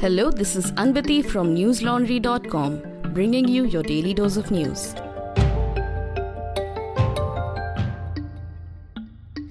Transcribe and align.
Hello, 0.00 0.30
this 0.30 0.54
is 0.54 0.70
Anvati 0.82 1.24
from 1.28 1.56
newslaundry.com, 1.56 3.12
bringing 3.12 3.48
you 3.48 3.64
your 3.64 3.82
daily 3.82 4.14
dose 4.14 4.36
of 4.36 4.52
news. 4.52 4.94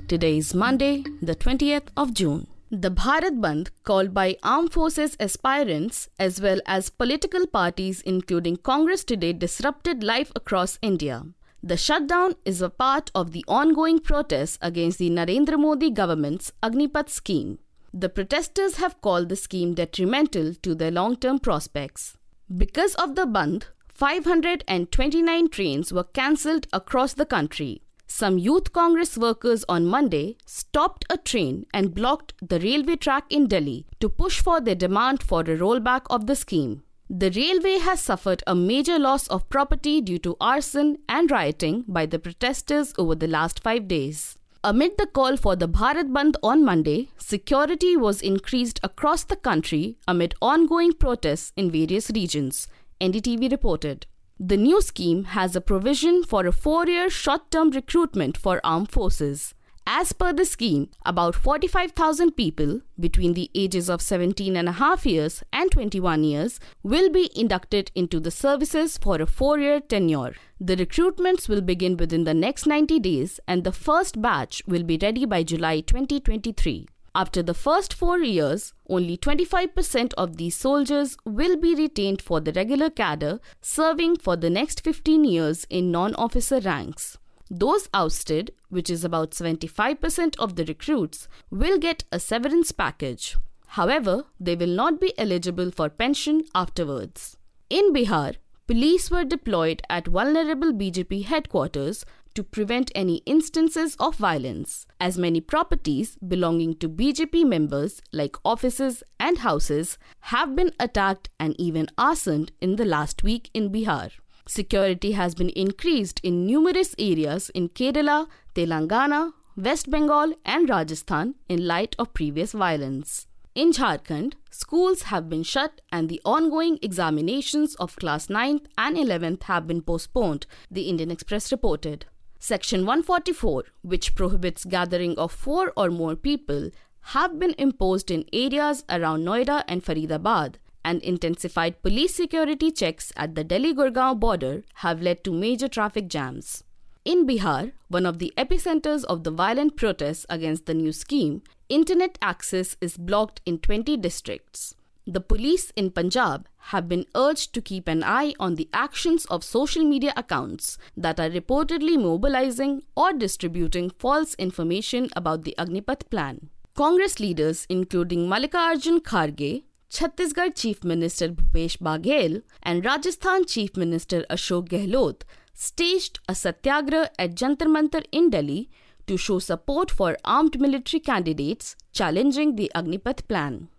Today 0.07 0.37
is 0.37 0.53
Monday, 0.53 1.03
the 1.21 1.35
20th 1.35 1.89
of 1.97 2.13
June. 2.13 2.47
The 2.71 2.89
Bharat 2.89 3.41
Bandh, 3.41 3.71
called 3.83 4.13
by 4.13 4.37
armed 4.41 4.71
forces 4.71 5.17
aspirants 5.19 6.07
as 6.17 6.39
well 6.39 6.61
as 6.65 6.89
political 6.89 7.45
parties, 7.45 7.99
including 8.03 8.55
Congress 8.55 9.03
today, 9.03 9.33
disrupted 9.33 10.01
life 10.01 10.31
across 10.33 10.79
India. 10.81 11.25
The 11.61 11.75
shutdown 11.75 12.35
is 12.45 12.61
a 12.61 12.69
part 12.69 13.11
of 13.13 13.33
the 13.33 13.43
ongoing 13.49 13.99
protests 13.99 14.57
against 14.61 14.97
the 14.97 15.09
Narendra 15.09 15.59
Modi 15.59 15.91
government's 15.91 16.53
Agnipath 16.63 17.09
scheme. 17.09 17.59
The 17.99 18.09
protesters 18.09 18.75
have 18.75 19.01
called 19.01 19.27
the 19.27 19.35
scheme 19.35 19.73
detrimental 19.73 20.53
to 20.61 20.75
their 20.75 20.91
long 20.91 21.15
term 21.15 21.39
prospects. 21.39 22.15
Because 22.55 22.93
of 22.93 23.15
the 23.15 23.25
Bandh, 23.25 23.63
529 23.91 25.49
trains 25.49 25.91
were 25.91 26.03
cancelled 26.03 26.67
across 26.71 27.13
the 27.13 27.25
country. 27.25 27.81
Some 28.05 28.37
Youth 28.37 28.71
Congress 28.71 29.17
workers 29.17 29.65
on 29.67 29.87
Monday 29.87 30.37
stopped 30.45 31.05
a 31.09 31.17
train 31.17 31.65
and 31.73 31.95
blocked 31.95 32.35
the 32.39 32.59
railway 32.59 32.97
track 32.97 33.23
in 33.31 33.47
Delhi 33.47 33.87
to 33.99 34.09
push 34.09 34.41
for 34.41 34.61
their 34.61 34.75
demand 34.75 35.23
for 35.23 35.39
a 35.41 35.57
rollback 35.57 36.03
of 36.11 36.27
the 36.27 36.35
scheme. 36.35 36.83
The 37.09 37.31
railway 37.31 37.79
has 37.79 37.99
suffered 37.99 38.43
a 38.45 38.53
major 38.53 38.99
loss 38.99 39.27
of 39.29 39.49
property 39.49 40.01
due 40.01 40.19
to 40.19 40.37
arson 40.39 40.99
and 41.09 41.31
rioting 41.31 41.83
by 41.87 42.05
the 42.05 42.19
protesters 42.19 42.93
over 42.99 43.15
the 43.15 43.27
last 43.27 43.59
five 43.59 43.87
days. 43.87 44.37
Amid 44.63 44.97
the 44.97 45.05
call 45.05 45.37
for 45.37 45.55
the 45.55 45.67
Bharat 45.67 46.11
Bandh 46.11 46.35
on 46.41 46.65
Monday, 46.65 47.09
security 47.17 47.95
was 47.95 48.21
increased 48.21 48.79
across 48.81 49.23
the 49.23 49.35
country 49.35 49.97
amid 50.07 50.33
ongoing 50.41 50.93
protests 50.93 51.53
in 51.55 51.69
various 51.69 52.09
regions, 52.09 52.67
NDTV 52.99 53.51
reported. 53.51 54.07
The 54.39 54.57
new 54.57 54.81
scheme 54.81 55.25
has 55.25 55.55
a 55.55 55.61
provision 55.61 56.23
for 56.23 56.45
a 56.45 56.51
four 56.51 56.87
year 56.87 57.09
short 57.09 57.51
term 57.51 57.69
recruitment 57.69 58.35
for 58.37 58.59
armed 58.63 58.91
forces. 58.91 59.53
As 59.89 60.11
per 60.11 60.33
the 60.33 60.43
scheme, 60.43 60.89
about 61.05 61.33
45,000 61.33 62.31
people 62.33 62.81
between 62.99 63.35
the 63.35 63.49
ages 63.55 63.89
of 63.89 64.01
17 64.01 64.57
and 64.57 64.67
a 64.67 64.73
half 64.73 65.05
years 65.05 65.43
and 65.53 65.71
21 65.71 66.25
years 66.25 66.59
will 66.83 67.09
be 67.09 67.31
inducted 67.33 67.89
into 67.95 68.19
the 68.19 68.29
services 68.29 68.97
for 68.97 69.21
a 69.21 69.25
four 69.25 69.59
year 69.59 69.79
tenure. 69.79 70.35
The 70.59 70.75
recruitments 70.75 71.47
will 71.47 71.61
begin 71.61 71.95
within 71.95 72.25
the 72.25 72.33
next 72.33 72.65
90 72.65 72.99
days 72.99 73.39
and 73.47 73.63
the 73.63 73.71
first 73.71 74.21
batch 74.21 74.61
will 74.67 74.83
be 74.83 74.99
ready 75.01 75.23
by 75.23 75.43
July 75.43 75.79
2023. 75.79 76.89
After 77.15 77.41
the 77.41 77.53
first 77.53 77.93
four 77.93 78.19
years, 78.19 78.73
only 78.89 79.15
25% 79.15 80.13
of 80.17 80.35
these 80.35 80.57
soldiers 80.57 81.15
will 81.23 81.55
be 81.55 81.73
retained 81.75 82.21
for 82.21 82.41
the 82.41 82.51
regular 82.51 82.89
cadre, 82.89 83.39
serving 83.61 84.17
for 84.17 84.35
the 84.35 84.49
next 84.49 84.83
15 84.83 85.23
years 85.23 85.65
in 85.69 85.91
non 85.91 86.13
officer 86.15 86.59
ranks. 86.59 87.17
Those 87.49 87.87
ousted, 87.93 88.51
which 88.69 88.89
is 88.89 89.03
about 89.03 89.31
75% 89.31 90.35
of 90.37 90.55
the 90.55 90.65
recruits, 90.65 91.27
will 91.49 91.77
get 91.77 92.03
a 92.11 92.19
severance 92.19 92.71
package. 92.71 93.37
However, 93.67 94.25
they 94.39 94.55
will 94.55 94.75
not 94.75 94.99
be 94.99 95.17
eligible 95.17 95.71
for 95.71 95.89
pension 95.89 96.43
afterwards. 96.53 97.37
In 97.69 97.93
Bihar, 97.93 98.35
police 98.65 99.09
were 99.09 99.23
deployed 99.23 99.81
at 99.89 100.07
vulnerable 100.07 100.73
BJP 100.73 101.25
headquarters 101.25 102.05
to 102.33 102.43
prevent 102.43 102.91
any 102.93 103.17
instances 103.25 103.95
of 103.99 104.15
violence, 104.15 104.85
as 104.99 105.17
many 105.17 105.41
properties 105.41 106.17
belonging 106.17 106.75
to 106.75 106.87
BJP 106.87 107.45
members, 107.45 108.01
like 108.11 108.37
offices 108.45 109.03
and 109.19 109.39
houses, 109.39 109.97
have 110.19 110.55
been 110.55 110.71
attacked 110.79 111.29
and 111.39 111.59
even 111.59 111.87
arsoned 111.97 112.51
in 112.61 112.75
the 112.75 112.85
last 112.85 113.23
week 113.23 113.49
in 113.53 113.71
Bihar. 113.71 114.11
Security 114.47 115.11
has 115.11 115.35
been 115.35 115.49
increased 115.49 116.21
in 116.23 116.45
numerous 116.45 116.95
areas 116.97 117.49
in 117.49 117.67
Kerala, 117.67 118.27
Telangana, 118.55 119.33
West 119.57 119.91
Bengal, 119.91 120.33
and 120.45 120.69
Rajasthan 120.69 121.35
in 121.49 121.67
light 121.67 121.95
of 121.99 122.13
previous 122.13 122.53
violence. 122.53 123.27
In 123.55 123.71
Jharkhand, 123.73 124.35
schools 124.49 125.01
have 125.03 125.27
been 125.29 125.43
shut 125.43 125.81
and 125.91 126.07
the 126.07 126.21
ongoing 126.23 126.79
examinations 126.81 127.75
of 127.75 127.95
class 127.97 128.27
9th 128.27 128.67
and 128.77 128.95
11th 128.95 129.43
have 129.43 129.67
been 129.67 129.81
postponed, 129.81 130.45
the 130.71 130.83
Indian 130.83 131.11
Express 131.11 131.51
reported. 131.51 132.05
Section 132.39 132.85
144, 132.85 133.63
which 133.81 134.15
prohibits 134.15 134.63
gathering 134.63 135.17
of 135.17 135.31
four 135.31 135.73
or 135.75 135.89
more 135.89 136.15
people, 136.15 136.69
have 137.13 137.39
been 137.39 137.55
imposed 137.57 138.11
in 138.11 138.25
areas 138.31 138.85
around 138.89 139.25
Noida 139.25 139.63
and 139.67 139.83
Faridabad, 139.83 140.55
and 140.87 141.03
intensified 141.03 141.81
police 141.81 142.15
security 142.15 142.71
checks 142.71 143.11
at 143.17 143.35
the 143.35 143.43
Delhi 143.43 143.73
Gurgaon 143.73 144.21
border 144.21 144.63
have 144.85 145.01
led 145.01 145.21
to 145.25 145.33
major 145.33 145.67
traffic 145.67 146.07
jams. 146.07 146.63
In 147.03 147.27
Bihar, 147.27 147.73
one 147.89 148.05
of 148.05 148.19
the 148.19 148.33
epicenters 148.37 149.03
of 149.03 149.25
the 149.25 149.31
violent 149.31 149.75
protests 149.75 150.25
against 150.29 150.65
the 150.65 150.73
new 150.73 150.93
scheme, 150.93 151.41
internet 151.67 152.17
access 152.21 152.77
is 152.79 152.97
blocked 152.97 153.41
in 153.45 153.59
20 153.59 153.97
districts. 153.97 154.75
The 155.05 155.21
police 155.21 155.71
in 155.75 155.91
Punjab 155.91 156.47
have 156.71 156.87
been 156.87 157.05
urged 157.15 157.53
to 157.53 157.61
keep 157.61 157.87
an 157.87 158.03
eye 158.03 158.33
on 158.39 158.55
the 158.55 158.69
actions 158.73 159.25
of 159.25 159.43
social 159.43 159.83
media 159.83 160.13
accounts 160.17 160.77
that 160.95 161.19
are 161.19 161.29
reportedly 161.29 162.01
mobilizing 162.01 162.83
or 162.95 163.13
distributing 163.13 163.89
false 163.89 164.35
information 164.35 165.09
about 165.15 165.43
the 165.43 165.55
Agnipath 165.57 166.09
plan. 166.09 166.49
Congress 166.75 167.19
leaders, 167.19 167.65
including 167.69 168.29
Malika 168.29 168.57
Mallikarjun 168.57 168.99
Kharge, 168.99 169.63
Chhattisgarh 169.89 170.53
Chief 170.53 170.83
Minister 170.83 171.29
Bhupesh 171.29 171.77
Baghel 171.77 172.43
and 172.61 172.83
Rajasthan 172.83 173.45
Chief 173.45 173.75
Minister 173.77 174.25
Ashok 174.29 174.67
Gehlot 174.67 175.21
staged 175.53 176.19
a 176.27 176.33
satyagrah 176.33 177.07
at 177.17 177.35
Jantar 177.35 177.67
Mantar 177.67 178.03
in 178.11 178.29
Delhi 178.29 178.69
to 179.07 179.15
show 179.15 179.39
support 179.39 179.89
for 179.89 180.17
armed 180.25 180.59
military 180.59 180.99
candidates 180.99 181.77
challenging 181.93 182.57
the 182.57 182.69
Agnipath 182.75 183.25
plan. 183.29 183.69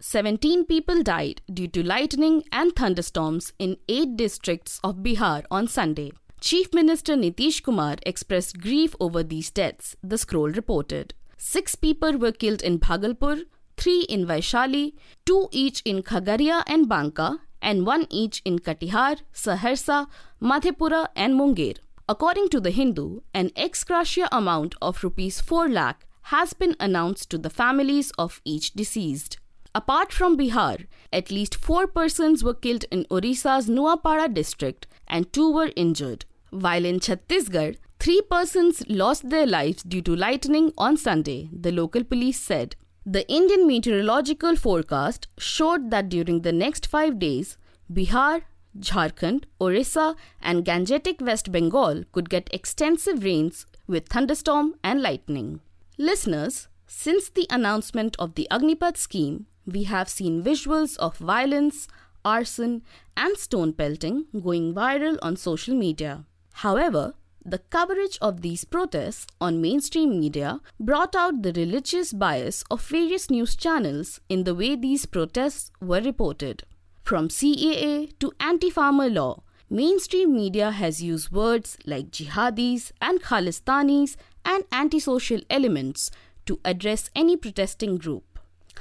17 0.00 0.64
people 0.64 1.02
died 1.02 1.42
due 1.52 1.68
to 1.68 1.82
lightning 1.82 2.42
and 2.50 2.74
thunderstorms 2.74 3.52
in 3.58 3.76
8 3.88 4.16
districts 4.16 4.80
of 4.82 4.96
Bihar 4.96 5.44
on 5.50 5.68
Sunday. 5.68 6.12
Chief 6.40 6.72
Minister 6.72 7.14
Nitish 7.14 7.62
Kumar 7.62 7.96
expressed 8.06 8.58
grief 8.58 8.96
over 8.98 9.22
these 9.22 9.50
deaths, 9.50 9.96
the 10.02 10.16
scroll 10.16 10.48
reported. 10.48 11.12
Six 11.36 11.74
people 11.74 12.16
were 12.16 12.32
killed 12.32 12.62
in 12.62 12.78
Bhagalpur, 12.78 13.44
three 13.76 14.02
in 14.02 14.26
Vaishali, 14.26 14.94
two 15.24 15.48
each 15.50 15.82
in 15.84 16.02
Khagaria 16.02 16.62
and 16.66 16.88
Banka, 16.88 17.40
and 17.60 17.86
one 17.86 18.06
each 18.10 18.42
in 18.44 18.58
Katihar, 18.58 19.20
Saharsa, 19.32 20.06
Madhepura, 20.40 21.08
and 21.16 21.34
Munger. 21.34 21.74
According 22.08 22.50
to 22.50 22.60
the 22.60 22.70
Hindu, 22.70 23.20
an 23.32 23.50
ex 23.56 23.82
gratia 23.84 24.28
amount 24.30 24.74
of 24.82 25.02
rupees 25.02 25.40
4 25.40 25.68
lakh 25.68 26.06
has 26.28 26.52
been 26.52 26.76
announced 26.78 27.30
to 27.30 27.38
the 27.38 27.50
families 27.50 28.10
of 28.18 28.40
each 28.44 28.72
deceased. 28.72 29.38
Apart 29.74 30.12
from 30.12 30.38
Bihar, 30.38 30.86
at 31.12 31.30
least 31.30 31.56
four 31.56 31.86
persons 31.86 32.44
were 32.44 32.54
killed 32.54 32.84
in 32.92 33.04
Orissa's 33.10 33.68
Nuapara 33.68 34.32
district 34.32 34.86
and 35.08 35.32
two 35.32 35.52
were 35.52 35.72
injured. 35.74 36.24
While 36.50 36.84
in 36.84 37.00
Chhattisgarh, 37.00 37.76
three 37.98 38.22
persons 38.30 38.84
lost 38.88 39.30
their 39.30 39.46
lives 39.46 39.82
due 39.82 40.02
to 40.02 40.14
lightning 40.14 40.72
on 40.78 40.96
Sunday, 40.96 41.48
the 41.52 41.72
local 41.72 42.04
police 42.04 42.38
said. 42.38 42.76
The 43.06 43.28
Indian 43.30 43.66
meteorological 43.66 44.56
forecast 44.56 45.28
showed 45.36 45.90
that 45.90 46.08
during 46.08 46.40
the 46.40 46.52
next 46.52 46.86
five 46.86 47.18
days, 47.18 47.58
Bihar, 47.92 48.42
Jharkhand, 48.78 49.44
Orissa, 49.60 50.16
and 50.40 50.64
Gangetic 50.64 51.20
West 51.20 51.52
Bengal 51.52 52.04
could 52.12 52.30
get 52.30 52.48
extensive 52.50 53.22
rains 53.22 53.66
with 53.86 54.08
thunderstorm 54.08 54.76
and 54.82 55.02
lightning. 55.02 55.60
Listeners, 55.98 56.68
since 56.86 57.28
the 57.28 57.46
announcement 57.50 58.16
of 58.18 58.36
the 58.36 58.48
Agnipath 58.50 58.96
scheme, 58.96 59.46
we 59.66 59.84
have 59.84 60.08
seen 60.08 60.42
visuals 60.42 60.96
of 60.96 61.18
violence, 61.18 61.86
arson, 62.24 62.82
and 63.18 63.36
stone 63.36 63.74
pelting 63.74 64.24
going 64.32 64.72
viral 64.72 65.18
on 65.20 65.36
social 65.36 65.74
media. 65.74 66.24
However, 66.54 67.12
the 67.44 67.58
coverage 67.58 68.18
of 68.22 68.40
these 68.40 68.64
protests 68.64 69.26
on 69.40 69.60
mainstream 69.60 70.18
media 70.18 70.60
brought 70.80 71.14
out 71.14 71.42
the 71.42 71.52
religious 71.52 72.12
bias 72.12 72.64
of 72.70 72.82
various 72.86 73.28
news 73.28 73.54
channels 73.54 74.20
in 74.30 74.44
the 74.44 74.54
way 74.54 74.74
these 74.76 75.04
protests 75.04 75.70
were 75.80 76.00
reported. 76.00 76.62
From 77.02 77.28
CAA 77.28 78.18
to 78.18 78.32
anti 78.40 78.70
farmer 78.70 79.10
law, 79.10 79.42
mainstream 79.68 80.34
media 80.34 80.70
has 80.70 81.02
used 81.02 81.32
words 81.32 81.76
like 81.84 82.10
jihadis 82.10 82.92
and 83.02 83.22
khalistanis 83.22 84.16
and 84.44 84.64
antisocial 84.72 85.40
elements 85.50 86.10
to 86.46 86.60
address 86.64 87.10
any 87.14 87.36
protesting 87.36 87.98
group. 87.98 88.38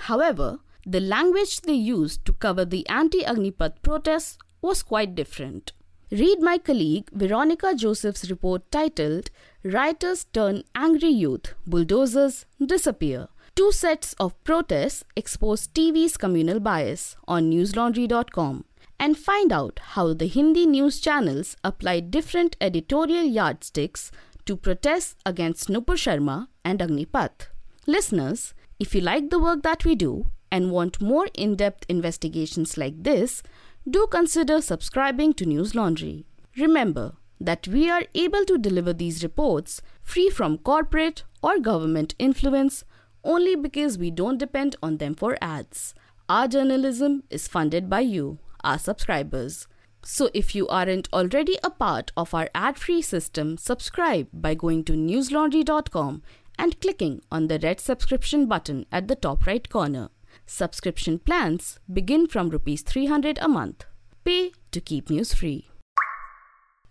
However, 0.07 0.59
the 0.85 1.01
language 1.01 1.61
they 1.61 1.73
used 1.73 2.25
to 2.25 2.33
cover 2.33 2.63
the 2.63 2.87
anti 2.87 3.23
Agnipath 3.23 3.81
protests 3.81 4.37
was 4.61 4.83
quite 4.83 5.15
different. 5.15 5.73
Read 6.13 6.41
my 6.41 6.59
colleague 6.59 7.09
Veronica 7.11 7.73
Joseph's 7.73 8.29
report 8.29 8.71
titled 8.71 9.31
Rioters 9.63 10.25
Turn 10.25 10.61
Angry 10.75 11.09
Youth, 11.09 11.55
Bulldozers 11.65 12.45
Disappear, 12.63 13.29
Two 13.55 13.71
sets 13.71 14.13
of 14.19 14.35
protests 14.43 15.03
expose 15.15 15.67
TV's 15.67 16.15
communal 16.17 16.59
bias 16.59 17.15
on 17.27 17.49
newslaundry.com 17.49 18.63
and 18.99 19.17
find 19.17 19.51
out 19.51 19.79
how 19.93 20.13
the 20.13 20.27
Hindi 20.27 20.67
news 20.67 20.99
channels 20.99 21.57
apply 21.63 22.01
different 22.01 22.57
editorial 22.61 23.23
yardsticks 23.23 24.11
to 24.45 24.55
protests 24.55 25.15
against 25.25 25.67
Nupur 25.67 25.97
Sharma 25.97 26.47
and 26.63 26.79
Agnipath. 26.79 27.47
Listeners, 27.87 28.53
if 28.79 28.93
you 28.93 29.01
like 29.01 29.31
the 29.31 29.39
work 29.39 29.63
that 29.63 29.83
we 29.83 29.95
do 29.95 30.27
and 30.51 30.69
want 30.69 31.01
more 31.01 31.27
in 31.33 31.55
depth 31.55 31.85
investigations 31.89 32.77
like 32.77 33.01
this, 33.01 33.41
do 33.89 34.07
consider 34.07 34.61
subscribing 34.61 35.33
to 35.33 35.45
News 35.45 35.75
Laundry. 35.75 36.25
Remember 36.57 37.15
that 37.39 37.67
we 37.67 37.89
are 37.89 38.03
able 38.15 38.45
to 38.45 38.57
deliver 38.57 38.93
these 38.93 39.23
reports 39.23 39.81
free 40.01 40.29
from 40.29 40.57
corporate 40.57 41.23
or 41.41 41.59
government 41.59 42.15
influence 42.17 42.85
only 43.25 43.55
because 43.55 43.97
we 43.97 44.09
don't 44.09 44.37
depend 44.37 44.75
on 44.81 44.97
them 44.97 45.15
for 45.15 45.37
ads. 45.41 45.93
Our 46.29 46.47
journalism 46.47 47.23
is 47.29 47.49
funded 47.49 47.89
by 47.89 48.01
you, 48.01 48.39
our 48.63 48.79
subscribers. 48.79 49.67
So 50.01 50.29
if 50.33 50.55
you 50.55 50.67
aren't 50.69 51.11
already 51.11 51.57
a 51.63 51.69
part 51.69 52.11
of 52.15 52.33
our 52.33 52.49
ad-free 52.55 53.01
system, 53.01 53.57
subscribe 53.57 54.27
by 54.31 54.53
going 54.53 54.85
to 54.85 54.93
newslaundry.com 54.93 56.23
and 56.57 56.79
clicking 56.79 57.21
on 57.31 57.47
the 57.47 57.59
red 57.59 57.79
subscription 57.79 58.45
button 58.45 58.85
at 58.91 59.07
the 59.07 59.15
top 59.15 59.45
right 59.45 59.67
corner. 59.67 60.09
Subscription 60.45 61.19
plans 61.19 61.79
begin 61.91 62.27
from 62.27 62.49
rupees 62.49 62.81
300 62.81 63.39
a 63.41 63.47
month. 63.47 63.85
Pay 64.23 64.51
to 64.71 64.81
keep 64.81 65.09
news 65.09 65.33
free. 65.33 65.69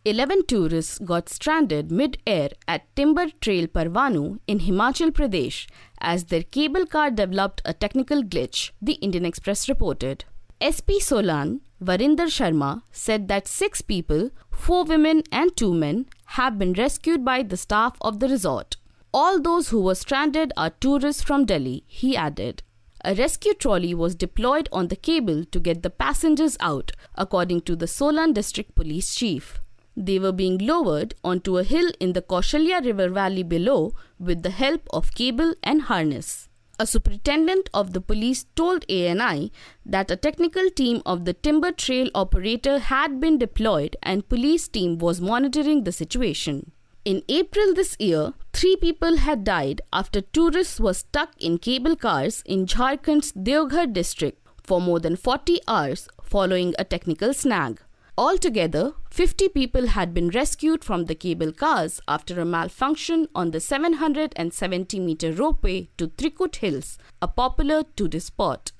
11 0.04 0.46
tourists 0.46 0.98
got 0.98 1.28
stranded 1.28 1.92
mid-air 1.92 2.50
at 2.66 2.94
Timber 2.96 3.26
Trail 3.40 3.68
Parwanoo 3.68 4.40
in 4.48 4.58
Himachal 4.58 5.12
Pradesh 5.12 5.68
as 6.00 6.24
their 6.24 6.42
cable 6.42 6.86
car 6.86 7.08
developed 7.08 7.62
a 7.64 7.72
technical 7.72 8.24
glitch, 8.24 8.72
the 8.82 8.94
Indian 8.94 9.24
Express 9.24 9.68
reported. 9.68 10.24
SP 10.58 10.98
Solan, 11.00 11.60
Varinder 11.80 12.26
Sharma, 12.26 12.82
said 12.90 13.28
that 13.28 13.46
six 13.46 13.80
people, 13.80 14.30
four 14.50 14.84
women 14.84 15.22
and 15.30 15.56
two 15.56 15.72
men, 15.72 16.06
have 16.26 16.58
been 16.58 16.72
rescued 16.72 17.24
by 17.24 17.44
the 17.44 17.56
staff 17.56 17.96
of 18.00 18.18
the 18.18 18.28
resort. 18.28 18.76
All 19.14 19.40
those 19.40 19.68
who 19.68 19.82
were 19.82 19.94
stranded 19.94 20.52
are 20.56 20.70
tourists 20.70 21.22
from 21.22 21.44
Delhi, 21.44 21.84
he 21.86 22.16
added. 22.16 22.62
A 23.04 23.16
rescue 23.16 23.54
trolley 23.54 23.94
was 23.94 24.14
deployed 24.14 24.68
on 24.70 24.86
the 24.86 24.94
cable 24.94 25.44
to 25.46 25.58
get 25.58 25.82
the 25.82 25.90
passengers 25.90 26.56
out, 26.60 26.92
according 27.16 27.62
to 27.62 27.74
the 27.74 27.88
Solan 27.88 28.32
district 28.32 28.76
police 28.76 29.16
chief. 29.16 29.58
They 29.96 30.20
were 30.20 30.30
being 30.30 30.58
lowered 30.58 31.16
onto 31.24 31.58
a 31.58 31.64
hill 31.64 31.90
in 31.98 32.12
the 32.12 32.22
Kaushalya 32.22 32.84
River 32.84 33.08
valley 33.08 33.42
below 33.42 33.92
with 34.20 34.44
the 34.44 34.50
help 34.50 34.82
of 34.92 35.14
cable 35.14 35.54
and 35.64 35.82
harness. 35.82 36.48
A 36.78 36.86
superintendent 36.86 37.68
of 37.74 37.92
the 37.92 38.00
police 38.00 38.46
told 38.54 38.84
ANI 38.88 39.50
that 39.84 40.10
a 40.10 40.16
technical 40.16 40.70
team 40.70 41.02
of 41.04 41.24
the 41.24 41.34
timber 41.34 41.72
trail 41.72 42.08
operator 42.14 42.78
had 42.78 43.18
been 43.20 43.36
deployed 43.36 43.96
and 44.02 44.28
police 44.28 44.68
team 44.68 44.98
was 44.98 45.20
monitoring 45.20 45.82
the 45.82 45.92
situation. 45.92 46.70
In 47.04 47.24
April 47.28 47.74
this 47.74 47.96
year, 47.98 48.32
three 48.52 48.76
people 48.76 49.16
had 49.16 49.42
died 49.42 49.80
after 49.92 50.20
tourists 50.20 50.78
were 50.78 50.94
stuck 50.94 51.30
in 51.36 51.58
cable 51.58 51.96
cars 51.96 52.44
in 52.46 52.64
Jharkhand's 52.64 53.32
Deoghar 53.32 53.92
district 53.92 54.38
for 54.62 54.80
more 54.80 55.00
than 55.00 55.16
40 55.16 55.58
hours 55.66 56.08
following 56.22 56.76
a 56.78 56.84
technical 56.84 57.34
snag. 57.34 57.80
Altogether, 58.16 58.92
50 59.10 59.48
people 59.48 59.88
had 59.88 60.14
been 60.14 60.28
rescued 60.28 60.84
from 60.84 61.06
the 61.06 61.16
cable 61.16 61.50
cars 61.50 62.00
after 62.06 62.40
a 62.40 62.44
malfunction 62.44 63.26
on 63.34 63.50
the 63.50 63.58
770 63.58 65.00
meter 65.00 65.32
ropeway 65.32 65.88
to 65.96 66.06
Trikut 66.06 66.54
Hills, 66.56 66.98
a 67.20 67.26
popular 67.26 67.82
tourist 67.96 68.28
spot. 68.28 68.70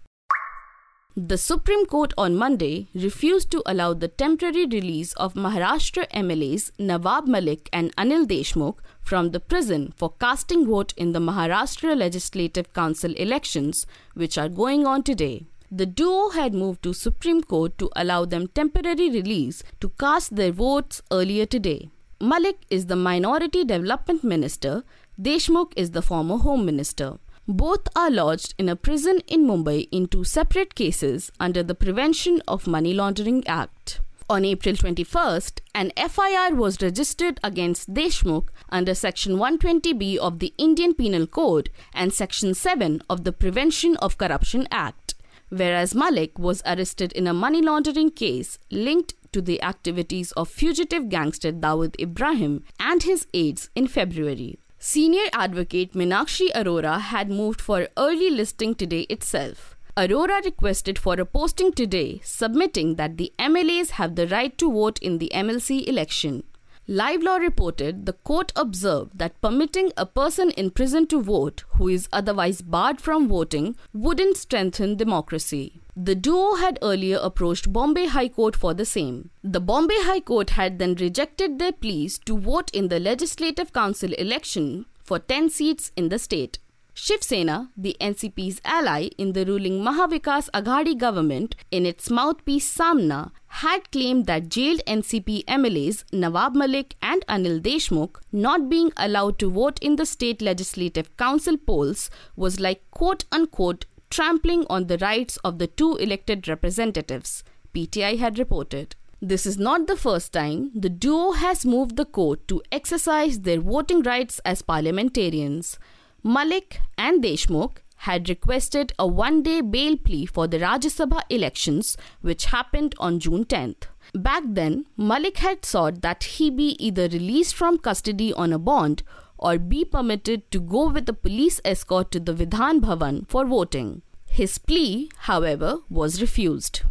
The 1.14 1.36
Supreme 1.36 1.84
Court 1.84 2.14
on 2.16 2.36
Monday 2.36 2.88
refused 2.94 3.50
to 3.50 3.62
allow 3.66 3.92
the 3.92 4.08
temporary 4.08 4.64
release 4.64 5.12
of 5.12 5.34
Maharashtra 5.34 6.10
MLAs 6.10 6.70
Nawab 6.78 7.26
Malik 7.26 7.68
and 7.70 7.94
Anil 7.96 8.24
Deshmukh 8.26 8.78
from 9.02 9.30
the 9.30 9.38
prison 9.38 9.92
for 9.94 10.14
casting 10.18 10.66
vote 10.66 10.94
in 10.96 11.12
the 11.12 11.18
Maharashtra 11.18 11.94
Legislative 11.94 12.72
Council 12.72 13.12
elections, 13.16 13.84
which 14.14 14.38
are 14.38 14.48
going 14.48 14.86
on 14.86 15.02
today. 15.02 15.44
The 15.70 15.84
duo 15.84 16.30
had 16.30 16.54
moved 16.54 16.82
to 16.84 16.94
Supreme 16.94 17.42
Court 17.42 17.76
to 17.76 17.90
allow 17.94 18.24
them 18.24 18.46
temporary 18.46 19.10
release 19.10 19.62
to 19.80 19.90
cast 20.00 20.36
their 20.36 20.50
votes 20.50 21.02
earlier 21.12 21.44
today. 21.44 21.90
Malik 22.22 22.64
is 22.70 22.86
the 22.86 22.96
Minority 22.96 23.64
Development 23.64 24.24
Minister, 24.24 24.82
Deshmukh 25.20 25.74
is 25.76 25.90
the 25.90 26.00
former 26.00 26.38
Home 26.38 26.64
Minister. 26.64 27.18
Both 27.48 27.88
are 27.96 28.10
lodged 28.10 28.54
in 28.56 28.68
a 28.68 28.76
prison 28.76 29.20
in 29.26 29.44
Mumbai 29.46 29.88
in 29.90 30.06
two 30.06 30.22
separate 30.22 30.74
cases 30.74 31.32
under 31.40 31.62
the 31.62 31.74
Prevention 31.74 32.40
of 32.46 32.68
Money 32.68 32.94
Laundering 32.94 33.44
Act. 33.46 34.00
On 34.30 34.44
April 34.44 34.76
21st, 34.76 35.58
an 35.74 35.90
FIR 35.96 36.54
was 36.54 36.80
registered 36.80 37.40
against 37.42 37.92
Deshmukh 37.92 38.48
under 38.68 38.94
Section 38.94 39.36
120B 39.36 40.16
of 40.18 40.38
the 40.38 40.54
Indian 40.56 40.94
Penal 40.94 41.26
Code 41.26 41.70
and 41.92 42.12
Section 42.12 42.54
7 42.54 43.02
of 43.10 43.24
the 43.24 43.32
Prevention 43.32 43.96
of 43.96 44.18
Corruption 44.18 44.68
Act 44.70 45.14
whereas 45.52 45.94
Malik 45.94 46.38
was 46.38 46.62
arrested 46.64 47.12
in 47.12 47.26
a 47.26 47.34
money 47.34 47.60
laundering 47.60 48.10
case 48.10 48.58
linked 48.70 49.12
to 49.32 49.42
the 49.42 49.62
activities 49.62 50.32
of 50.32 50.48
fugitive 50.48 51.10
gangster 51.10 51.52
Dawood 51.52 51.94
Ibrahim 52.00 52.64
and 52.80 53.02
his 53.02 53.26
aides 53.34 53.68
in 53.74 53.86
February. 53.86 54.58
Senior 54.84 55.26
advocate 55.32 55.92
Meenakshi 55.92 56.50
Arora 56.56 57.00
had 57.00 57.30
moved 57.30 57.60
for 57.60 57.86
early 57.96 58.30
listing 58.30 58.74
today 58.74 59.02
itself. 59.02 59.76
Arora 59.96 60.44
requested 60.44 60.98
for 60.98 61.14
a 61.14 61.24
posting 61.24 61.70
today, 61.70 62.20
submitting 62.24 62.96
that 62.96 63.16
the 63.16 63.32
MLAs 63.38 63.90
have 63.90 64.16
the 64.16 64.26
right 64.26 64.58
to 64.58 64.72
vote 64.72 64.98
in 64.98 65.18
the 65.18 65.30
MLC 65.32 65.86
election. 65.86 66.42
Live 66.88 67.22
Law 67.22 67.36
reported 67.36 68.06
the 68.06 68.12
court 68.12 68.52
observed 68.56 69.16
that 69.20 69.40
permitting 69.40 69.92
a 69.96 70.04
person 70.04 70.50
in 70.50 70.72
prison 70.72 71.06
to 71.06 71.22
vote 71.22 71.62
who 71.76 71.86
is 71.86 72.08
otherwise 72.12 72.60
barred 72.60 73.00
from 73.00 73.28
voting 73.28 73.76
wouldn't 73.92 74.36
strengthen 74.36 74.96
democracy. 74.96 75.80
The 75.94 76.14
duo 76.14 76.54
had 76.54 76.78
earlier 76.80 77.18
approached 77.20 77.70
Bombay 77.70 78.06
High 78.06 78.28
Court 78.28 78.56
for 78.56 78.72
the 78.72 78.86
same. 78.86 79.28
The 79.44 79.60
Bombay 79.60 80.00
High 80.00 80.20
Court 80.20 80.50
had 80.50 80.78
then 80.78 80.94
rejected 80.94 81.58
their 81.58 81.72
pleas 81.72 82.18
to 82.20 82.38
vote 82.38 82.70
in 82.72 82.88
the 82.88 82.98
Legislative 82.98 83.74
Council 83.74 84.14
election 84.14 84.86
for 85.04 85.18
10 85.18 85.50
seats 85.50 85.92
in 85.94 86.08
the 86.08 86.18
state. 86.18 86.58
Shiv 86.94 87.22
Sena, 87.22 87.70
the 87.76 87.94
NCP's 88.00 88.60
ally 88.64 89.08
in 89.18 89.32
the 89.32 89.44
ruling 89.44 89.82
Mahavikas 89.82 90.48
Aghadi 90.52 90.96
government, 90.96 91.54
in 91.70 91.84
its 91.84 92.10
mouthpiece 92.10 92.74
Samna, 92.74 93.30
had 93.48 93.90
claimed 93.90 94.26
that 94.26 94.48
jailed 94.48 94.80
NCP 94.86 95.44
MLAs 95.44 96.04
Nawab 96.12 96.54
Malik 96.54 96.96
and 97.02 97.24
Anil 97.26 97.60
Deshmukh 97.60 98.16
not 98.30 98.68
being 98.70 98.92
allowed 98.96 99.38
to 99.38 99.50
vote 99.50 99.78
in 99.80 99.96
the 99.96 100.06
state 100.06 100.40
legislative 100.40 101.14
council 101.16 101.56
polls 101.58 102.10
was 102.36 102.60
like 102.60 102.82
quote 102.90 103.24
unquote 103.30 103.84
trampling 104.12 104.66
on 104.68 104.88
the 104.88 104.98
rights 104.98 105.38
of 105.38 105.58
the 105.58 105.66
two 105.66 105.96
elected 105.96 106.46
representatives, 106.46 107.42
PTI 107.74 108.18
had 108.18 108.38
reported. 108.38 108.94
This 109.22 109.46
is 109.46 109.56
not 109.56 109.86
the 109.86 109.96
first 109.96 110.32
time 110.34 110.70
the 110.74 110.90
duo 110.90 111.32
has 111.32 111.64
moved 111.64 111.96
the 111.96 112.04
court 112.04 112.46
to 112.48 112.62
exercise 112.70 113.40
their 113.40 113.60
voting 113.60 114.02
rights 114.02 114.38
as 114.44 114.60
parliamentarians. 114.60 115.78
Malik 116.22 116.80
and 116.98 117.24
Deshmukh 117.24 117.78
had 118.08 118.28
requested 118.28 118.92
a 118.98 119.06
one 119.06 119.42
day 119.42 119.62
bail 119.62 119.96
plea 119.96 120.26
for 120.26 120.46
the 120.46 120.58
Rajya 120.58 120.90
Sabha 120.98 121.22
elections, 121.30 121.96
which 122.20 122.46
happened 122.46 122.94
on 122.98 123.18
June 123.18 123.46
10th. 123.46 123.84
Back 124.12 124.42
then, 124.46 124.84
Malik 124.96 125.38
had 125.38 125.64
sought 125.64 126.02
that 126.02 126.24
he 126.24 126.50
be 126.50 126.76
either 126.84 127.08
released 127.08 127.54
from 127.54 127.78
custody 127.78 128.32
on 128.34 128.52
a 128.52 128.58
bond 128.58 129.04
or 129.42 129.58
be 129.58 129.84
permitted 129.84 130.50
to 130.52 130.60
go 130.60 130.88
with 130.88 131.08
a 131.08 131.12
police 131.12 131.60
escort 131.64 132.10
to 132.12 132.20
the 132.20 132.32
Vidhan 132.32 132.80
Bhavan 132.80 133.28
for 133.28 133.44
voting. 133.44 134.02
His 134.26 134.56
plea, 134.56 135.10
however, 135.30 135.78
was 135.90 136.20
refused. 136.22 136.82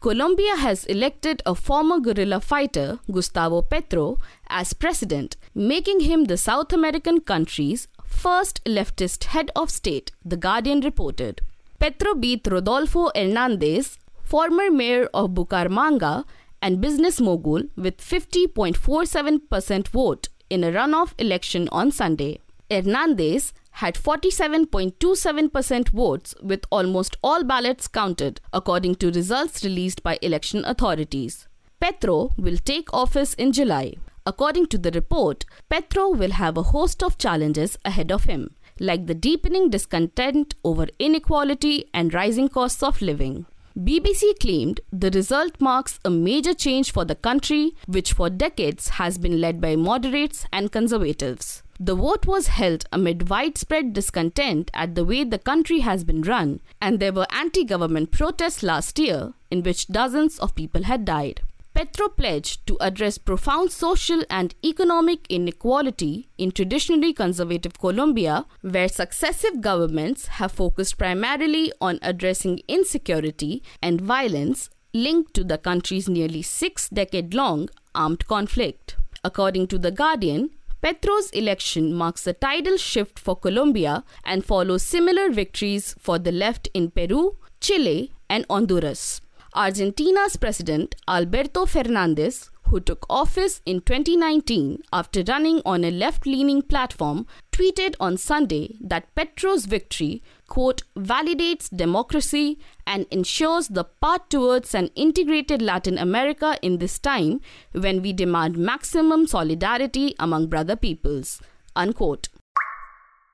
Colombia 0.00 0.56
has 0.56 0.84
elected 0.86 1.42
a 1.46 1.54
former 1.54 2.00
guerrilla 2.00 2.40
fighter, 2.40 2.98
Gustavo 3.10 3.62
Petro, 3.62 4.18
as 4.48 4.72
president, 4.72 5.36
making 5.54 6.00
him 6.00 6.24
the 6.24 6.36
South 6.36 6.72
American 6.72 7.20
country's 7.20 7.86
first 8.04 8.64
leftist 8.64 9.24
head 9.24 9.50
of 9.54 9.70
state, 9.70 10.10
The 10.24 10.36
Guardian 10.36 10.80
reported. 10.80 11.40
Petro 11.78 12.14
beat 12.14 12.46
Rodolfo 12.48 13.10
Hernandez, 13.14 13.98
former 14.24 14.70
mayor 14.70 15.08
of 15.14 15.30
Bucaramanga 15.30 16.24
and 16.60 16.80
business 16.80 17.20
mogul, 17.20 17.62
with 17.76 17.98
50.47% 17.98 19.88
vote 19.88 20.28
in 20.52 20.62
a 20.62 20.70
runoff 20.70 21.12
election 21.18 21.68
on 21.72 21.90
Sunday. 21.90 22.40
Hernandez 22.70 23.52
had 23.82 23.94
47.27% 23.94 25.88
votes 25.88 26.34
with 26.42 26.64
almost 26.70 27.16
all 27.22 27.42
ballots 27.42 27.88
counted, 27.88 28.40
according 28.52 28.96
to 28.96 29.10
results 29.10 29.64
released 29.64 30.02
by 30.02 30.18
election 30.20 30.64
authorities. 30.64 31.48
Petro 31.80 32.34
will 32.36 32.58
take 32.58 32.92
office 32.92 33.32
in 33.34 33.52
July. 33.52 33.94
According 34.24 34.66
to 34.68 34.78
the 34.78 34.90
report, 34.92 35.44
Petro 35.68 36.10
will 36.10 36.32
have 36.32 36.56
a 36.56 36.68
host 36.74 37.02
of 37.02 37.18
challenges 37.18 37.78
ahead 37.84 38.12
of 38.12 38.24
him. 38.24 38.50
like 38.80 39.06
the 39.06 39.14
deepening 39.14 39.70
discontent 39.70 40.54
over 40.64 40.86
inequality 40.98 41.74
and 41.94 42.14
rising 42.14 42.48
costs 42.48 42.82
of 42.82 43.00
living. 43.02 43.46
BBC 43.78 44.38
claimed 44.38 44.80
the 44.92 45.10
result 45.10 45.58
marks 45.58 45.98
a 46.04 46.10
major 46.10 46.52
change 46.52 46.92
for 46.92 47.06
the 47.06 47.14
country, 47.14 47.74
which 47.86 48.12
for 48.12 48.28
decades 48.28 48.90
has 49.00 49.16
been 49.16 49.40
led 49.40 49.62
by 49.62 49.76
moderates 49.76 50.44
and 50.52 50.70
conservatives. 50.70 51.62
The 51.80 51.94
vote 51.94 52.26
was 52.26 52.48
held 52.48 52.84
amid 52.92 53.30
widespread 53.30 53.94
discontent 53.94 54.70
at 54.74 54.94
the 54.94 55.06
way 55.06 55.24
the 55.24 55.38
country 55.38 55.80
has 55.80 56.04
been 56.04 56.20
run, 56.20 56.60
and 56.82 57.00
there 57.00 57.14
were 57.14 57.26
anti 57.30 57.64
government 57.64 58.10
protests 58.12 58.62
last 58.62 58.98
year 58.98 59.32
in 59.50 59.62
which 59.62 59.88
dozens 59.88 60.38
of 60.38 60.54
people 60.54 60.84
had 60.84 61.06
died. 61.06 61.40
Petro 61.74 62.08
pledged 62.10 62.66
to 62.66 62.76
address 62.80 63.16
profound 63.16 63.72
social 63.72 64.22
and 64.28 64.54
economic 64.62 65.26
inequality 65.30 66.28
in 66.36 66.52
traditionally 66.52 67.14
conservative 67.14 67.78
Colombia, 67.78 68.44
where 68.60 68.88
successive 68.88 69.62
governments 69.62 70.26
have 70.26 70.52
focused 70.52 70.98
primarily 70.98 71.72
on 71.80 71.98
addressing 72.02 72.60
insecurity 72.68 73.62
and 73.82 74.02
violence 74.02 74.68
linked 74.92 75.32
to 75.32 75.42
the 75.42 75.56
country's 75.56 76.10
nearly 76.10 76.42
six 76.42 76.90
decade 76.90 77.32
long 77.32 77.70
armed 77.94 78.26
conflict. 78.26 78.96
According 79.24 79.68
to 79.68 79.78
The 79.78 79.90
Guardian, 79.90 80.50
Petro's 80.82 81.30
election 81.30 81.94
marks 81.94 82.26
a 82.26 82.34
tidal 82.34 82.76
shift 82.76 83.18
for 83.18 83.34
Colombia 83.34 84.04
and 84.24 84.44
follows 84.44 84.82
similar 84.82 85.30
victories 85.30 85.94
for 85.98 86.18
the 86.18 86.32
left 86.32 86.68
in 86.74 86.90
Peru, 86.90 87.38
Chile, 87.60 88.12
and 88.28 88.44
Honduras. 88.50 89.21
Argentina's 89.54 90.36
president 90.36 90.94
Alberto 91.06 91.66
Fernandez, 91.66 92.50
who 92.68 92.80
took 92.80 93.04
office 93.10 93.60
in 93.66 93.82
2019 93.82 94.82
after 94.94 95.22
running 95.28 95.60
on 95.66 95.84
a 95.84 95.90
left 95.90 96.24
leaning 96.24 96.62
platform, 96.62 97.26
tweeted 97.52 97.94
on 98.00 98.16
Sunday 98.16 98.78
that 98.80 99.14
Petro's 99.14 99.66
victory, 99.66 100.22
quote, 100.48 100.84
validates 100.96 101.68
democracy 101.74 102.58
and 102.86 103.04
ensures 103.10 103.68
the 103.68 103.84
path 103.84 104.26
towards 104.30 104.74
an 104.74 104.86
integrated 104.94 105.60
Latin 105.60 105.98
America 105.98 106.56
in 106.62 106.78
this 106.78 106.98
time 106.98 107.38
when 107.72 108.00
we 108.00 108.14
demand 108.14 108.56
maximum 108.56 109.26
solidarity 109.26 110.14
among 110.18 110.46
brother 110.46 110.76
peoples, 110.76 111.42
unquote. 111.76 112.30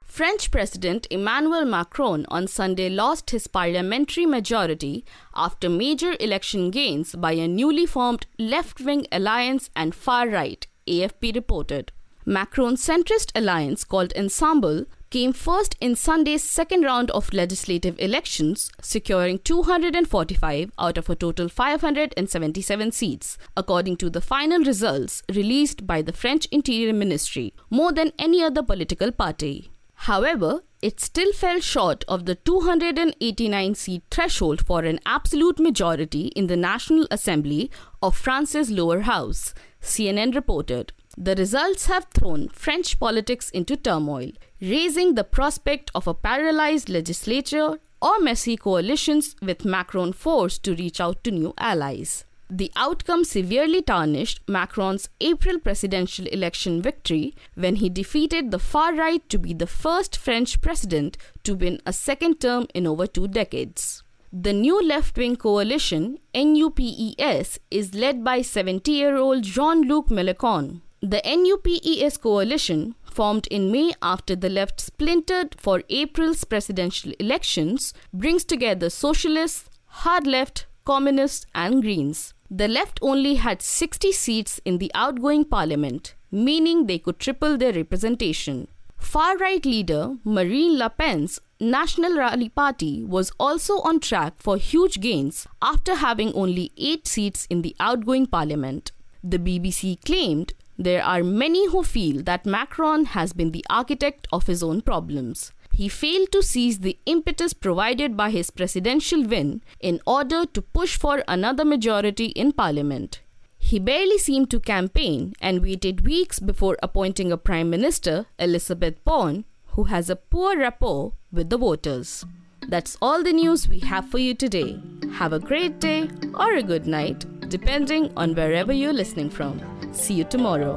French 0.09 0.51
President 0.51 1.07
Emmanuel 1.11 1.65
Macron 1.65 2.25
on 2.29 2.49
Sunday 2.49 2.89
lost 2.89 3.31
his 3.31 3.47
parliamentary 3.47 4.27
majority 4.27 5.05
after 5.37 5.69
major 5.69 6.17
election 6.19 6.71
gains 6.71 7.15
by 7.15 7.33
a 7.33 7.47
newly 7.47 7.87
formed 7.87 8.27
left 8.39 8.81
wing 8.81 9.07
alliance 9.13 9.71
and 9.77 9.95
far 9.95 10.27
right, 10.29 10.67
AFP 10.89 11.35
reported. 11.35 11.93
Macron's 12.25 12.85
centrist 12.85 13.31
alliance 13.37 13.85
called 13.85 14.13
Ensemble 14.17 14.87
came 15.11 15.33
first 15.33 15.77
in 15.81 15.95
Sunday's 15.95 16.43
second 16.43 16.83
round 16.83 17.11
of 17.13 17.33
legislative 17.33 17.95
elections, 18.01 18.73
securing 18.83 19.39
245 19.39 20.73
out 20.79 20.99
of 20.99 21.09
a 21.09 21.15
total 21.15 21.49
577 21.49 22.93
seats, 22.93 23.39
according 23.57 23.97
to 23.99 24.11
the 24.11 24.21
final 24.21 24.59
results 24.65 25.23
released 25.33 25.87
by 25.87 26.03
the 26.03 26.13
French 26.13 26.47
Interior 26.47 26.93
Ministry, 26.93 27.55
more 27.71 27.93
than 27.93 28.13
any 28.19 28.43
other 28.43 28.63
political 28.63 29.13
party. 29.13 29.71
However, 30.09 30.63
it 30.81 31.01
still 31.01 31.35
fell 31.35 31.61
short 31.61 32.03
of 32.09 32.25
the 32.25 32.35
289 32.35 33.75
seat 33.75 34.03
threshold 34.11 34.65
for 34.65 34.81
an 34.81 35.01
absolute 35.05 35.59
majority 35.61 36.29
in 36.29 36.47
the 36.47 36.57
National 36.57 37.07
Assembly 37.11 37.71
of 38.03 38.17
France's 38.17 38.71
lower 38.71 39.01
house, 39.01 39.53
CNN 39.83 40.35
reported. 40.35 40.95
The 41.19 41.35
results 41.35 41.89
have 41.89 42.07
thrown 42.15 42.49
French 42.49 42.99
politics 42.99 43.51
into 43.51 43.77
turmoil, 43.77 44.31
raising 44.63 45.15
the 45.15 45.25
prospect 45.25 45.91
of 45.95 46.07
a 46.07 46.15
paralyzed 46.15 46.89
legislature 46.89 47.79
or 48.01 48.19
messy 48.21 48.57
coalitions 48.57 49.37
with 49.43 49.67
Macron 49.67 50.15
forced 50.15 50.63
to 50.63 50.75
reach 50.75 51.03
out 51.03 51.23
to 51.25 51.31
new 51.31 51.53
allies. 51.59 52.25
The 52.51 52.73
outcome 52.77 53.25
severely 53.25 53.83
tarnished 53.83 54.41
Macron's 54.47 55.11
April 55.21 55.59
presidential 55.59 56.27
election 56.29 56.81
victory 56.81 57.35
when 57.55 57.77
he 57.77 57.91
defeated 57.91 58.51
the 58.51 58.59
far 58.59 58.95
right 58.95 59.29
to 59.29 59.39
be 59.39 59.53
the 59.53 59.67
first 59.67 60.17
French 60.17 60.63
president 60.63 61.19
to 61.45 61.55
win 61.55 61.83
a 61.85 61.93
second 61.93 62.41
term 62.41 62.67
in 62.75 62.87
over 62.87 63.07
two 63.07 63.29
decades. 63.29 64.03
The 64.33 64.55
new 64.55 64.83
left 64.83 65.19
wing 65.19 65.37
coalition, 65.37 66.21
NUPES, 66.35 67.59
is 67.71 67.95
led 67.95 68.25
by 68.25 68.41
70 68.41 68.93
year 68.93 69.17
old 69.17 69.43
Jean 69.43 69.83
Luc 69.83 70.09
Mélenchon. 70.09 70.81
The 71.03 71.21
NUPES 71.25 72.17
coalition, 72.17 72.95
formed 73.05 73.47
in 73.51 73.71
May 73.71 73.93
after 74.01 74.35
the 74.35 74.49
left 74.49 74.81
splintered 74.81 75.55
for 75.59 75.83
April's 75.91 76.45
presidential 76.45 77.13
elections, 77.21 77.93
brings 78.13 78.45
together 78.45 78.89
socialists, 78.89 79.69
hard 79.87 80.27
left, 80.27 80.67
communists, 80.85 81.47
and 81.55 81.83
Greens. 81.83 82.33
The 82.51 82.67
left 82.67 82.99
only 83.03 83.35
had 83.35 83.61
60 83.61 84.11
seats 84.11 84.59
in 84.65 84.79
the 84.79 84.91
outgoing 84.95 85.45
parliament, 85.45 86.15
meaning 86.31 86.87
they 86.87 86.99
could 86.99 87.19
triple 87.19 87.59
their 87.59 87.75
representation. 87.75 88.69
Far 88.97 89.37
right 89.37 89.65
leader 89.67 90.17
Marine 90.25 90.79
Le 90.79 90.89
Pen's 90.89 91.41
National 91.61 92.17
Rally 92.17 92.49
Party 92.49 93.05
was 93.05 93.33
also 93.39 93.81
on 93.81 94.01
track 94.01 94.35
for 94.39 94.57
huge 94.57 95.01
gains 95.01 95.47
after 95.61 95.97
having 95.97 96.33
only 96.33 96.73
8 96.79 97.07
seats 97.07 97.47
in 97.51 97.61
the 97.61 97.77
outgoing 97.79 98.27
parliament. 98.27 98.93
The 99.23 99.39
BBC 99.39 100.03
claimed 100.05 100.55
there 100.79 101.05
are 101.05 101.23
many 101.23 101.69
who 101.69 101.83
feel 101.83 102.23
that 102.23 102.47
Macron 102.47 103.07
has 103.07 103.35
been 103.35 103.51
the 103.51 103.67
architect 103.69 104.27
of 104.33 104.47
his 104.47 104.63
own 104.63 104.81
problems 104.81 105.53
he 105.79 105.89
failed 105.89 106.33
to 106.33 106.43
seize 106.43 106.81
the 106.81 106.99
impetus 107.07 107.53
provided 107.53 108.17
by 108.17 108.31
his 108.31 108.51
presidential 108.51 109.23
win 109.23 109.63
in 109.79 110.01
order 110.05 110.45
to 110.45 110.61
push 110.61 110.97
for 110.97 111.23
another 111.29 111.65
majority 111.65 112.27
in 112.43 112.51
parliament. 112.51 113.21
He 113.59 113.79
barely 113.79 114.19
seemed 114.19 114.51
to 114.51 114.59
campaign 114.59 115.35
and 115.41 115.63
waited 115.63 116.05
weeks 116.05 116.41
before 116.41 116.77
appointing 116.83 117.31
a 117.31 117.37
prime 117.37 117.71
minister, 117.71 118.27
Elisabeth 118.41 119.05
Borne, 119.05 119.45
who 119.75 119.85
has 119.85 120.11
a 120.11 120.17
poor 120.17 120.59
rapport 120.59 121.13
with 121.31 121.49
the 121.49 121.59
voters. 121.59 122.27
That's 122.67 122.99
all 123.01 123.23
the 123.23 123.33
news 123.33 123.69
we 123.69 123.79
have 123.79 124.11
for 124.11 124.19
you 124.19 124.35
today. 124.35 124.81
Have 125.13 125.33
a 125.33 125.39
great 125.39 125.79
day 125.79 126.11
or 126.35 126.55
a 126.55 126.63
good 126.75 126.89
night, 126.89 127.25
depending 127.49 128.13
on 128.17 128.35
wherever 128.35 128.73
you're 128.73 128.93
listening 128.93 129.31
from. 129.31 129.63
See 129.93 130.15
you 130.15 130.25
tomorrow. 130.25 130.77